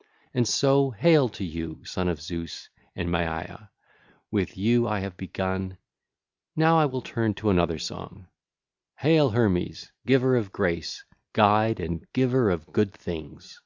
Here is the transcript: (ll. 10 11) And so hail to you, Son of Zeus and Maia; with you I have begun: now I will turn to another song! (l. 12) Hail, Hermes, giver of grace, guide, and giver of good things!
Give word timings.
(ll. 0.00 0.08
10 0.08 0.08
11) 0.08 0.26
And 0.38 0.48
so 0.48 0.90
hail 0.92 1.28
to 1.28 1.44
you, 1.44 1.84
Son 1.84 2.08
of 2.08 2.22
Zeus 2.22 2.70
and 2.96 3.10
Maia; 3.10 3.68
with 4.30 4.56
you 4.56 4.88
I 4.88 5.00
have 5.00 5.18
begun: 5.18 5.76
now 6.56 6.78
I 6.78 6.86
will 6.86 7.02
turn 7.02 7.34
to 7.34 7.50
another 7.50 7.78
song! 7.78 8.22
(l. 8.22 8.22
12) 9.00 9.00
Hail, 9.00 9.30
Hermes, 9.32 9.92
giver 10.06 10.36
of 10.36 10.52
grace, 10.52 11.04
guide, 11.34 11.80
and 11.80 12.10
giver 12.14 12.48
of 12.50 12.72
good 12.72 12.94
things! 12.94 13.60